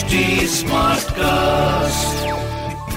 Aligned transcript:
HD 0.00 0.48
Smartcast. 0.48 2.39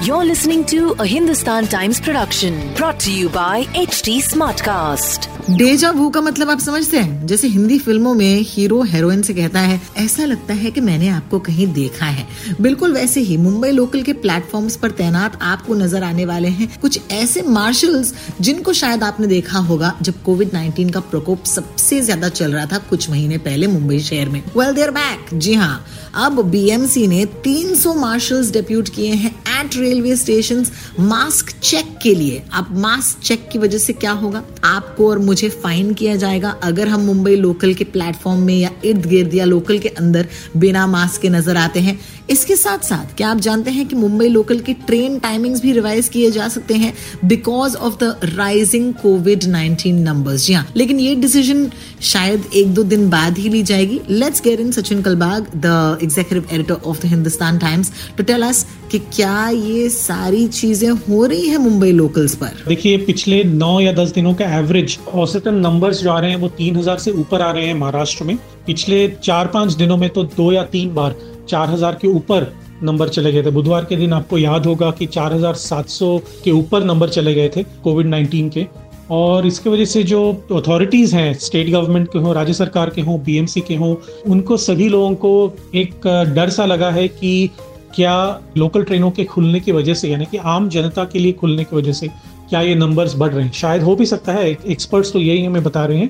You're 0.05 0.25
listening 0.25 0.65
to 0.65 0.95
a 0.99 1.05
Hindustan 1.05 1.67
Times 1.67 2.01
production, 2.01 2.55
brought 2.75 2.99
to 3.01 3.11
you 3.11 3.29
by 3.29 3.63
HT 3.81 4.15
Smartcast. 4.23 5.27
डेजा 5.49 5.89
वू 5.91 6.09
का 6.09 6.21
मतलब 6.21 6.49
आप 6.49 6.59
समझते 6.59 6.97
हैं? 6.97 7.25
जैसे 7.27 7.47
हिंदी 7.47 7.77
फ़िल्मों 7.79 8.13
में 8.15 8.41
हीरो 8.47 8.81
हेरोइन 8.81 9.21
से 9.21 9.33
कहता 9.33 9.59
है, 9.59 9.79
ऐसा 9.97 10.25
लगता 10.25 10.53
है 10.53 10.71
कि 10.71 10.81
मैंने 10.81 11.07
आपको 11.09 11.39
कहीं 11.39 11.67
देखा 11.73 12.05
है। 12.05 12.27
बिल्कुल 12.61 12.93
वैसे 12.93 13.21
ही 13.21 13.37
मुंबई 13.37 13.71
लोकल 13.71 14.01
के 14.01 14.13
प्लेटफॉर्म्स 14.13 14.75
पर 14.75 14.91
तैनात 14.91 15.37
आपको 15.41 15.75
नज़र 15.75 16.03
आने 16.03 16.25
वाले 16.25 16.47
हैं 16.49 16.69
कुछ 16.81 16.99
ऐसे 17.11 17.41
मार्शल्स 17.49 18.13
जिनको 18.41 18.73
शायद 18.73 19.03
आपने 19.03 19.27
देखा 19.27 19.59
होगा 19.69 19.93
जब 20.01 20.21
कोविड 20.23 20.51
19 20.51 20.91
का 20.93 20.99
प्रकोप 20.99 21.43
सबसे 21.45 22.01
ज़्यादा 22.01 22.29
चल 22.29 22.53
रहा 22.53 22.65
था 22.65 22.77
कुछ 22.89 23.09
महीने 23.09 23.37
पहले 23.47 23.67
मुंबई 23.67 23.99
शहर 23.99 24.29
में। 24.29 24.41
वेल 24.57 24.73
देयर 24.75 24.91
बैक 24.91 25.33
जी 25.33 25.53
हाँ 25.53 25.85
अब 26.25 26.41
बीएमसी 26.51 27.07
ने 27.07 27.25
300 27.45 27.95
मार्शल्स 27.97 28.51
डेप्यूट 28.51 28.89
किए 28.95 29.13
हैं 29.15 29.35
at 29.63 29.75
railway 29.77 30.15
station 30.15 30.65
mask 30.99 31.51
check 31.59 31.97
के 32.03 32.13
लिए। 32.15 32.41
अब 32.53 32.77
मास्क 32.79 33.19
चेक 33.23 33.47
की 33.51 33.59
वजह 33.59 33.77
से 33.77 33.93
क्या 33.93 34.11
होगा? 34.13 34.43
आपको 34.63 35.09
और 35.09 35.19
मुझे 35.19 35.49
फाइन 35.53 35.93
किया 35.93 36.15
जाएगा। 36.15 36.49
अगर 36.63 36.87
हम 36.87 37.01
मुंबई 37.01 37.35
लोकल 37.35 37.73
के 37.73 37.83
प्लेटफॉर्म 37.85 38.41
में 38.41 38.55
या 38.55 38.69
इर्द 38.85 39.05
गिर्द 39.05 39.33
या 39.33 39.45
लोकल 39.45 39.79
के 39.79 39.89
अंदर 39.89 40.27
बिना 40.57 40.85
मास्क 40.87 41.21
के 41.21 41.29
नज़र 41.29 41.57
आते 41.57 41.79
हैं, 41.79 41.99
इसके 42.29 42.55
साथ 42.55 42.83
साथ 42.85 43.15
क्या 43.17 43.29
आप 43.29 43.37
जानते 43.39 43.71
हैं 43.71 43.85
कि 43.87 43.95
मुंबई 43.95 44.27
लोकल 44.27 44.59
की 44.59 44.73
ट्रेन 44.87 45.17
टाइमिंग्स 45.19 45.61
भी 45.61 45.71
रिवाइज 45.71 46.07
किए 46.09 46.31
जा 46.31 46.47
सकते 46.47 46.73
हैं 46.73 46.93
because 47.25 47.75
of 47.77 47.95
the 48.03 48.15
rising 48.25 48.93
Covid 48.93 49.43
19 49.45 49.93
numbers 49.95 50.45
जी 50.45 50.53
हाँ 50.53 50.67
लेकिन 50.77 50.99
ये 50.99 51.15
डिसीज़न 51.15 51.69
शायद 52.03 52.45
एक 52.55 52.73
दो 52.73 52.83
दिन 52.83 53.09
बाद 53.09 53.37
ही 53.37 53.49
ली 53.49 53.63
जाएगी। 53.63 53.99
Let's 54.09 54.41
get 54.41 54.59
in 54.59 54.71
Sachin 54.71 55.01
Kalbag 55.01 55.47
the 55.55 55.99
executive 56.03 56.53
editor 56.53 56.73
of 56.73 57.01
the 57.01 57.05
Hindustan 57.05 57.57
Times 57.59 57.91
to 58.17 58.23
tell 58.23 58.43
us 58.43 58.65
कि 58.91 58.99
क्या 59.15 59.47
ये 59.53 59.89
सारी 59.89 60.47
चीज़ें 60.49 60.89
हो 60.89 61.25
रही 61.25 61.47
है 61.47 61.57
मुंबई 61.57 61.91
लोकल्स 61.91 62.35
पर? 62.35 62.63
देखिए 62.67 62.97
पिछले 63.05 63.43
नौ 63.43 63.79
या 63.79 63.91
दस 63.93 64.11
दिनों 64.11 64.33
का 64.33 64.45
एवरेज 64.57 64.97
औसतन 65.13 65.55
नंबर्स 65.57 66.01
जो 66.03 66.11
आ 66.11 66.19
रहे 66.19 66.31
हैं 66.31 66.37
वो 66.37 66.47
तीन 66.57 66.75
हज़ार 66.75 66.97
से 66.97 67.11
ऊपर 67.13 67.41
आ 67.41 67.51
रहे 67.51 67.65
हैं 67.65 67.73
महाराष्ट्र 67.75 68.23
में। 68.23 68.35
पिछले 68.65 69.07
चार 69.23 69.47
पाँच 69.47 69.73
दिनों 69.73 69.97
में 69.97 70.09
तो 70.09 70.23
दो 70.25 70.51
या 70.51 70.63
तीन 70.71 70.93
बार 70.93 71.15
चार 71.49 71.69
हज़ार 71.69 71.97
के 72.01 72.07
ऊपर 72.09 72.51
नंबर 72.83 73.09
चले 73.09 73.31
गए 73.31 73.43
थे। 73.43 73.51
बुधवार 73.51 73.85
के 73.85 73.95
दिन 73.95 74.13
आपको 74.13 74.37
याद 74.37 74.65
होगा 74.65 74.91
कि 74.91 75.05
4,700 75.07 76.17
के 76.43 76.51
ऊपर 76.51 76.83
नंबर 76.83 77.09
चले 77.09 77.33
गए 77.33 77.49
थे 77.55 77.63
कोविड 77.83 78.07
19 78.07 78.49
के। 78.49 78.65
और 79.11 79.45
इसके 79.47 79.69
वजह 79.69 79.85
से 79.85 80.01
जो 80.03 80.19
अथॉरिटीज़ 80.51 81.15
हैं 81.15 81.33
स्टेट 81.39 81.69
गवर्नमेंट 81.69 82.07
के 82.07 82.19
हों 82.19 82.33
राज्य 82.35 82.53
सरकार 82.53 82.89
के 82.89 83.01
हों 83.01 83.17
बीएमसी 83.23 83.61
के 83.61 83.75
हों 83.75 83.95
उनको 84.31 84.57
सभी 84.57 84.87
लोगों 84.89 85.13
को 85.15 85.31
एक 85.75 86.07
डर 86.35 86.49
सा 86.49 86.65
लगा 86.65 86.89
है 86.91 87.07
कि 87.07 87.49
क्या 87.95 88.41
लोकल 88.57 88.83
ट्रेनों 88.83 89.09
के 89.11 89.23
खुलने 89.23 89.59
की 89.59 89.71
वजह 89.71 89.93
से, 89.93 90.09
यानी 90.09 90.25
कि 90.25 90.37
आम 90.37 90.69
जनता 90.69 91.03
के 91.05 91.19
लिए 91.19 91.31
खुलने 91.31 91.63
की 91.63 91.75
वजह 91.75 91.93
से 91.93 92.07
क्या 92.49 92.61
ये 92.61 92.75
नंबर्स 92.75 93.15
बढ़ 93.15 93.33
रहे 93.33 93.43
हैं? 93.45 93.51
शायद 93.51 93.83
हो 93.83 93.95
भी 93.95 94.05
सकता 94.05 94.33
है 94.33 94.49
एक्सपर्ट्स 94.49 95.11
तो 95.13 95.19
यही 95.19 95.45
हमें 95.45 95.63
बता 95.63 95.85
रहे 95.85 95.97
हैं 95.97 96.09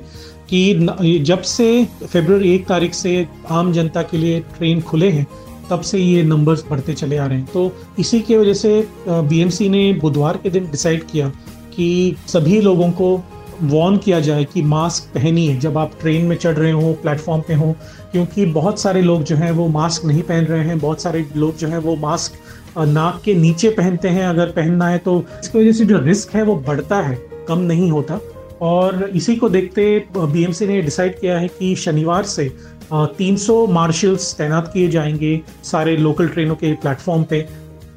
कि 0.50 1.20
जब 1.20 1.42
से 1.42 1.86
फेब्रवरी 2.03 2.53
एक 2.56 2.66
तारीख 2.67 2.94
से 2.94 3.28
आम 3.50 3.72
जनता 3.73 4.02
के 4.02 4.17
लिए 4.17 4.40
ट्रेन 4.58 4.81
खुले 4.81 5.09
हैं, 5.09 5.25
तब 5.70 5.81
से 5.81 6.00
ये 6.00 6.23
नंबर्स 6.23 6.64
बढ़ते 6.70 6.94
चले 6.94 7.17
आ 7.17 7.25
रहे 7.25 7.38
हैं। 7.38 7.48
तो 7.53 7.72
इसी 8.00 8.20
की 8.22 8.36
वजह 8.36 8.53
से 8.53 8.88
बीएमसी 9.08 9.70
ने 9.70 9.92
बुधवार 9.94 10.38
के 10.38 10.50
दिन 10.50 10.66
डिसाइड 10.72 11.03
किया 11.03 11.31
कि 11.75 12.16
सभी 12.28 12.59
लोगों 12.62 12.90
को 12.92 13.18
वॉर्न 13.64 13.97
किया 13.97 14.19
जाए 14.19 14.44
कि 14.44 14.61
मास्क 14.61 15.14
पहनिए। 15.14 15.56
जब 15.58 15.78
आप 15.78 15.92
ट्रेन 16.02 16.25
में 16.25 16.36
चढ़ 16.36 16.53
रहे 16.53 16.72
हो 16.72 16.94
प्लेटफॉर्म 16.94 17.42
पे 17.42 17.53
हो, 17.53 17.75
क्योंकि 18.11 18.45
बहुत 18.47 18.80
सारे 18.80 19.02
लोग 19.02 19.23
जो 19.23 19.36
हैं 19.36 19.52
वो 19.52 19.67
मास्क 19.67 20.06
नहीं 20.06 20.22
पहन 20.22 20.45
रहे 20.45 20.64
हैं। 20.66 20.80
बहुत 20.80 21.02
सारे 21.02 21.25
लोग 21.36 21.58
जो 21.58 21.67
हैं 21.67 21.78
वो 21.78 21.95
मास्क 21.95 22.34
नाक 22.78 23.22
के 23.25 23.34
नीचे 23.34 23.69
पहनते 23.69 24.09
हैं। 24.09 24.25
अगर 24.25 24.52
पहनना 24.52 24.88
है 24.88 24.97
तो 24.97 25.23
इसकी 25.39 25.59
वजह 25.59 25.72
से 25.72 25.86
जो 25.86 26.00
रिस्क 26.00 26.35
है 26.35 26.44
वो 26.44 26.56
बढ़ता 26.68 27.02
है, 27.02 27.16
कम 27.47 27.59
नहीं 27.62 27.91
होता। 27.91 28.19
और 28.62 29.03
इसी 29.06 29.35
को 29.35 29.50
देखते 29.50 30.06
बीएमसी 30.18 30.68
ने 30.68 30.81
डिसाइड 30.81 31.19
किया 31.19 31.38
है 31.40 31.47
कि 31.50 31.75
शनिवार 31.75 32.23
से 32.23 32.52
300 32.94 33.66
मार्शल्स 33.68 34.34
तैनात 34.34 34.69
किए 34.73 34.90
जाएँगे 34.90 35.40
सारे 35.63 35.96
लोकल 35.97 36.28
ट्रेनों 36.28 36.56
के 36.56 36.73
प्लेटफॉर्म 36.73 37.23
पे, 37.23 37.41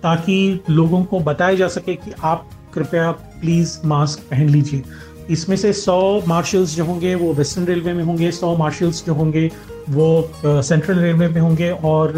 ताकि 0.03 0.61
लोगों 0.71 1.03
को 1.05 1.21
बताया 1.21 1.55
जा 1.55 1.69
सके 1.69 1.95
कि 1.95 2.13
आप 2.23 2.49
कृपया 2.75 3.11
प्लीज़ 3.13 3.79
मास्क 3.85 4.19
पहन 4.31 4.49
लीजिए। 4.49 4.83
इसमें 5.31 5.57
से 5.57 5.73
100 5.73 6.27
मार्शल्स 6.29 6.75
जो 6.77 6.85
होंगे 6.85 7.15
वो 7.15 7.33
वेस्टर्न 7.35 7.67
रेलवे 7.67 7.93
में 7.93 8.03
होंगे 8.05 8.31
100 8.33 8.57
मार्शल्स 8.59 9.05
जो 9.07 9.15
होंगे 9.15 9.51
वो 9.91 10.07
सेंट्रल 10.47 10.99
रेलवे 10.99 11.29
में 11.29 11.41
होंगे 11.41 11.71
और 11.85 12.13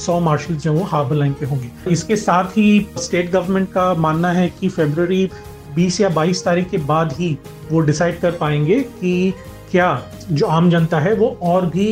100 0.00 0.20
मार्शल्स 0.20 0.62
जो 0.62 0.72
वो 0.72 0.84
हार्बर 0.84 1.16
लाइन 1.16 1.32
पे 1.32 1.46
होंगे। 1.46 1.70
इसके 1.90 2.16
साथ 2.16 2.56
ही 2.56 2.86
स्टेट 2.98 3.30
गवर्नमेंट 3.32 3.68
का 3.72 3.92
मानना 3.94 4.32
है 4.32 4.48
कि 4.60 4.68
फेबररी 4.68 5.28
20 5.76 6.00
या 6.00 6.08
22 6.14 6.44
तारीख 6.44 6.70
के 6.70 6.78
बाद 6.86 7.12
ही 7.12 7.36
वो 7.70 7.80
डिसाइड 7.80 8.20
कर 8.20 8.30
पाएँगे 8.30 8.80
कि 8.80 9.32
क्या 9.70 10.02
जो 10.30 10.46
आम 10.46 10.70
जनता 10.70 11.00
है 11.00 11.14
वो 11.14 11.36
और 11.42 11.66
भी 11.66 11.86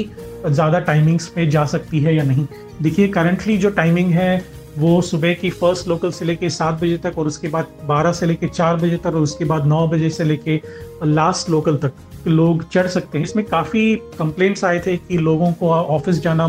ज़्यादा 0.47 0.79
टाइमिंग्स 0.81 1.27
पे 1.29 1.47
जा 1.47 1.65
सकती 1.67 2.01
है 2.01 2.15
या 2.15 2.25
नहीं। 2.25 2.47
देखिए 2.83 3.09
करंटली 3.09 3.57
जो 3.59 3.71
टाइमिंग 3.71 4.11
है 4.11 4.45
वो 4.79 5.01
सुबह 5.03 5.35
की 5.35 5.51
फ़र्स्ट 5.51 5.89
लोकल 5.89 6.11
से 6.11 6.25
लेके 6.25 6.51
सात 6.51 6.75
बजे 6.75 6.97
तक 6.99 7.19
और 7.19 7.27
उसके 7.27 7.49
बाद 7.49 7.67
बारह 7.87 8.13
से 8.13 8.27
लेके 8.27 8.49
चार 8.49 8.77
बजे 8.77 8.97
तक 8.97 9.07
और 9.07 9.17
उसके 9.17 9.45
बाद 9.45 9.67
नौ 9.67 9.87
बजे 9.89 10.11
से 10.11 10.25
लेके 10.25 10.61
लास्ट 11.05 11.51
लोकल 11.51 11.77
तक 11.77 12.27
लोग 12.27 12.69
चढ़ 12.71 12.87
सकते 12.89 13.19
हैं। 13.19 13.25
इसमें 13.25 13.45
काफ़ी 13.47 13.95
कंप्लेंट्स 14.19 14.65
आए 14.65 14.79
थे 14.87 14.97
कि 14.99 15.19
लोगों 15.19 15.53
को 15.53 15.71
ऑफ़िस 15.71 16.21
जाना 16.23 16.47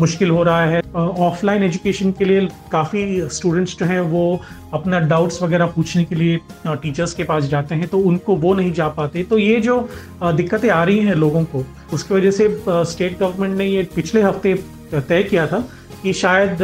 मुश्किल 0.00 0.30
हो 0.30 0.42
रहा 0.42 0.64
है। 0.66 0.80
ऑफलाइन 0.94 1.62
एजुकेशन 1.62 2.10
के 2.12 2.24
लिए 2.24 2.48
काफ़ी 2.72 3.28
स्टूडेंट्स 3.30 3.76
जो 3.78 3.86
हैं 3.86 4.00
वो 4.00 4.40
अपना 4.74 4.98
डाउट्स 5.02 5.42
वगैरह 5.42 5.66
पूछने 5.66 6.04
के 6.04 6.14
लिए 6.14 6.40
टीचर्स 6.68 7.14
के 7.14 7.24
पास 7.24 7.44
जाते 7.44 7.74
हैं 7.74 7.88
तो 7.88 7.98
उनको 8.00 8.36
वो 8.36 8.54
नहीं 8.54 8.72
जा 8.72 8.88
पाते। 8.90 9.22
तो 9.22 9.38
ये 9.38 9.60
जो 9.60 9.78
दिक्कतें 10.24 10.68
आ 10.70 10.82
रही 10.84 10.98
हैं 10.98 11.14
लोगों 11.14 11.44
को, 11.44 11.64
उसकी 11.92 12.14
वजह 12.14 12.30
से 12.30 12.48
स्टेट 12.66 13.18
गवर्नमेंट 13.18 13.56
ने 13.58 13.66
ये 13.66 13.88
पिछले 13.94 14.22
हफ़्ते 14.22 14.54
तय 14.92 15.22
किया 15.22 15.46
था 15.46 15.66
कि 16.02 16.12
शायद 16.12 16.62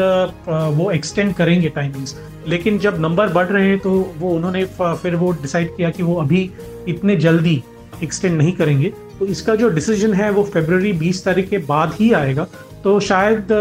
वो 0.76 0.90
एक्सटेंड 0.90 1.34
करेंगे 1.34 1.68
टाइमिंग्स 1.70 2.16
लेकिन 2.48 2.78
जब 2.78 3.00
नंबर 3.00 3.28
बढ़ 3.28 3.46
रहे 3.46 3.68
हैं 3.68 3.78
तो 3.78 3.90
वो 4.18 4.30
उन्होंने 4.30 4.64
फिर 4.74 5.14
वो 5.16 5.30
डिसाइड 5.32 5.76
किया 5.76 5.90
कि 5.90 6.02
वो 6.02 6.14
अभी 6.16 6.50
इतने 6.88 7.16
जल्दी 7.16 7.62
एक्सटेंड 8.02 8.36
नहीं 8.36 8.52
करेंगे। 8.52 8.92
तो 9.18 9.26
इसका 9.26 9.54
जो 9.54 9.68
डिसीज़न 9.68 10.14
है, 10.14 10.30
वो 10.30 10.42
फेबररी 10.44 10.92
20 10.94 11.24
तारीख 11.24 11.48
के 11.50 11.58
बाद 11.60 11.92
ही 11.94 12.12
आएगा। 12.12 12.46
तो 12.84 12.98
शायद 13.00 13.52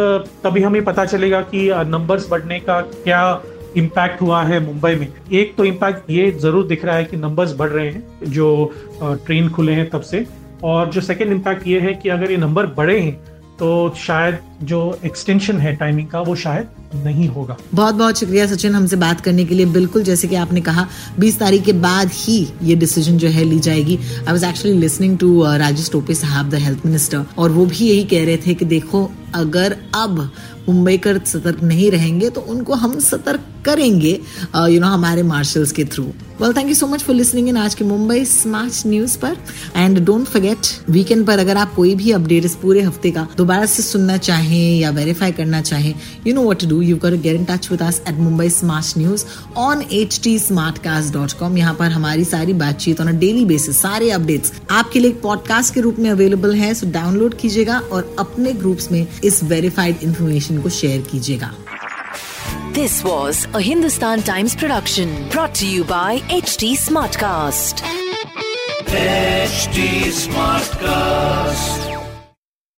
तभी 0.44 0.62
हमें 0.62 0.84
पता 0.84 1.06
चलेगा 1.06 1.42
कि 1.52 1.70
नंबर्स 1.88 2.30
बढ़ने 2.30 2.60
का 2.60 2.80
क्या 2.82 3.42
इम्पैक्ट 3.78 4.22
हुआ 4.22 4.42
है 4.44 4.60
मुंबई 4.60 4.96
में। 4.96 5.08
एक 5.34 5.56
तो 5.58 5.66
इम्पैक्ट 5.66 6.10
ये 6.12 6.32
ज़रूर 6.34 6.66
दिख 6.68 6.86
रहा 6.86 6.96
है 6.96 7.06
कि 7.06 7.18
नंबर्स 7.18 7.56
बढ़ 7.56 7.70
रहे 7.70 7.90
हैं, 7.90 8.04
जो 8.24 8.74
ट्रेन 9.02 9.50
खुले 9.50 9.74
हैं 9.74 9.90
तब 9.90 10.02
से। 10.04 10.26
और 10.64 10.90
जो 10.90 11.02
सेकेंड 11.02 11.32
इम्पैक्ट 11.32 11.68
ये 11.68 11.80
है 11.80 11.94
कि 11.94 12.10
अगर 12.10 12.32
ये 12.32 12.38
नंबर 12.38 12.66
बढ़े 12.74 13.00
हैं 13.00 13.41
तो 13.62 13.96
शायद 13.98 14.38
जो 14.64 15.00
एक्सटेंशन 15.06 15.58
है 15.58 15.76
टाइमिंग 15.76 16.08
का, 16.08 16.20
वो 16.22 16.36
शायद 16.36 16.96
नहीं 17.06 17.28
होगा। 17.28 17.58
बहुत 17.74 17.96
बहुत 17.96 18.20
शुक्रिया 18.20 18.46
सचिन 18.48 18.76
हमसे 18.76 18.96
बात 18.96 19.22
करने 19.22 19.46
के 19.46 19.56
लिए। 19.56 19.66
बिल्कुल, 19.66 20.04
जैसे 20.04 20.28
कि 20.28 20.36
आपने 20.36 20.62
कहा 20.62 20.88
20 21.20 21.40
तारीख 21.40 21.64
के 21.64 21.74
बाद 21.74 22.12
ही 22.14 22.38
ये 22.64 22.76
डिसीज़न 22.76 23.18
जो 23.18 23.28
है 23.28 23.44
ली 23.44 23.60
जाएगी। 23.60 23.98
I 23.98 24.32
was 24.32 24.46
actually 24.46 24.78
listening 24.78 25.18
to 25.18 25.44
Rajesh 25.44 25.92
Tope 25.92 26.16
साहब 26.16 26.50
द 26.50 26.56
हेल्थ 26.56 26.86
मिनिस्टर 26.86 27.26
और 27.38 27.52
वो 27.52 27.66
भी 27.66 27.90
यही 27.90 28.04
कह 28.04 28.26
रहे 28.26 28.38
थे 28.38 28.54
कि 28.54 28.66
देखो 28.66 29.12
अगर 29.36 29.78
अब 29.96 30.32
मुंबईकर 30.70 31.22
सतर्क 31.26 31.64
नहीं 31.64 31.92
रहेंगे 31.92 32.30
तो 32.30 32.42
उनको 32.42 32.74
हम 32.74 33.00
सतर्क 33.00 33.40
करेंगे 33.66 34.10
यू 34.10 34.76
uh, 34.76 34.82
नो 34.82 34.88
हमारे 34.88 35.24
मार्शल्स 35.24 35.72
के 35.72 35.86
through 35.86 36.04
well 36.42 36.54
thank 36.54 36.68
you 36.68 36.76
so 36.76 36.88
much 36.88 37.02
for 37.02 37.16
listening 37.16 37.50
in 37.50 37.58
आज 37.58 37.76
के 37.76 37.84
मुंबई 37.84 38.26
स्मार्ट 38.26 38.88
न्यूज़ 38.88 39.18
पर. 39.18 39.38
एंड 39.76 40.00
डोंट 40.06 40.26
फॉरगेट 40.26 40.58
वीकेंड 40.90 41.26
पर 41.28 41.40
अगर 41.40 41.58
आप 41.58 41.74
कोई 41.76 41.96
भी 41.96 42.12
अपडेट 42.12 42.46
इस 42.46 42.56
पूरे 42.56 42.82
हफ़्ते 42.82 43.12
का 43.12 43.28
दोबारा 43.38 43.66
से 43.66 43.84
सुनना 43.84 44.18
चाहें 44.18 44.80
या 44.80 44.90
वेरीफाई 44.90 45.32
करना 45.32 45.62
चाहें 45.62 45.94
you 46.28 46.34
know 46.34 46.44
what 46.50 46.66
do 46.66 46.82
you 46.82 46.98
कर 46.98 47.16
get 47.16 47.36
in 47.36 47.46
touch 47.46 47.72
with 47.72 47.82
at 47.82 48.18
Mumbai 48.20 48.50
smart 48.50 48.98
news 48.98 49.26
on 49.58 49.82
H 49.92 50.20
T 50.24 50.40
smart 50.40 50.78
cast 50.78 51.14
dot 51.14 51.32
com 51.32 51.58
यहाँ 51.58 51.74
पर 51.74 51.86
हमारी 51.86 52.26
सारी 52.26 52.54
बातचीत 52.54 53.02
ऑन 53.02 53.18
डेली 53.20 53.46
बेसिस 53.46 53.78
सारे 53.78 54.10
अपडेट्स 54.12 54.54
आपके 54.72 55.00
लिए 55.00 55.12
पॉडकास्ट 55.12 55.74
के 55.74 55.82
रूप 55.82 56.00
में 56.00 56.10
अवेलेबल 56.10 56.56
है 56.56 56.74
सो 56.74 56.92
डाउनलोड 56.92 57.38
कीजिएगा 57.38 57.80
और 57.80 58.16
अपने 58.20 58.54
ग्रुप्स 58.54 58.92
में 58.92 59.08
इस 59.24 59.44
वेरीफाइड 59.44 60.04
इन्फॉर्मेशन 60.04 60.62
को 60.62 60.70
शेयर 60.80 61.02
कीजिएगा 61.12 61.54
This 62.76 62.94
was 63.04 63.40
a 63.54 63.62
Hindustan 63.62 64.22
Times 64.24 64.56
production 64.56 65.12
brought 65.30 65.54
to 65.56 65.68
you 65.68 65.84
by 65.84 66.20
HT 66.40 66.72
Smartcast. 66.86 67.84
HD 69.04 69.88
Smartcast. 70.24 71.91